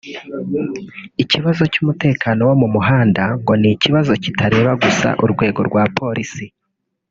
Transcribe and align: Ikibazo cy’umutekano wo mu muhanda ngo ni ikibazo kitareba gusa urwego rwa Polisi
Ikibazo 1.23 1.63
cy’umutekano 1.73 2.41
wo 2.49 2.55
mu 2.61 2.67
muhanda 2.75 3.23
ngo 3.41 3.53
ni 3.61 3.69
ikibazo 3.75 4.11
kitareba 4.23 4.71
gusa 4.83 5.07
urwego 5.23 5.59
rwa 5.69 5.83
Polisi 5.97 6.45